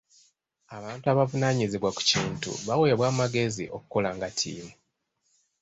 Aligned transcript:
Abantu 0.77 1.05
abavunaanyizibwa 1.13 1.89
ku 1.95 2.01
kintu 2.09 2.51
baweebwa 2.67 3.05
amagezi 3.13 3.63
okukola 3.77 4.09
nga 4.15 4.27
ttiimu. 4.31 4.73